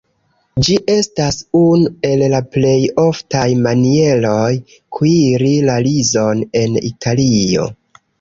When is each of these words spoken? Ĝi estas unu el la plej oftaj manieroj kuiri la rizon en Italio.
Ĝi 0.67 0.75
estas 0.91 1.35
unu 1.57 1.91
el 2.07 2.23
la 2.33 2.39
plej 2.55 2.79
oftaj 3.03 3.43
manieroj 3.67 4.49
kuiri 4.97 5.53
la 5.69 5.77
rizon 5.89 6.43
en 6.63 6.75
Italio. 6.89 7.69